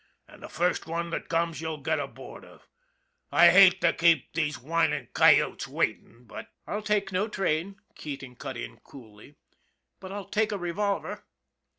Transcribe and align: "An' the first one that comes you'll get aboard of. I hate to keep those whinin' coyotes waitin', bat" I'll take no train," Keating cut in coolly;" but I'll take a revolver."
"An' 0.27 0.39
the 0.39 0.49
first 0.49 0.87
one 0.87 1.11
that 1.11 1.29
comes 1.29 1.61
you'll 1.61 1.77
get 1.77 1.99
aboard 1.99 2.43
of. 2.43 2.67
I 3.31 3.51
hate 3.51 3.81
to 3.81 3.93
keep 3.93 4.33
those 4.33 4.55
whinin' 4.57 5.09
coyotes 5.13 5.67
waitin', 5.67 6.25
bat" 6.25 6.47
I'll 6.65 6.81
take 6.81 7.11
no 7.11 7.27
train," 7.27 7.75
Keating 7.93 8.35
cut 8.37 8.57
in 8.57 8.77
coolly;" 8.79 9.35
but 10.01 10.11
I'll 10.11 10.25
take 10.25 10.51
a 10.51 10.57
revolver." 10.57 11.23